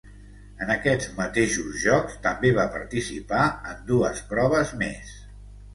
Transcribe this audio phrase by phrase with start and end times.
[0.65, 5.19] En aquests mateixos Jocs també va participar en dues proves més.